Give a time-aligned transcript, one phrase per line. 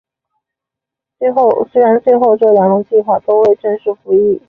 [1.71, 4.39] 虽然最后这两种计划都未正式服役。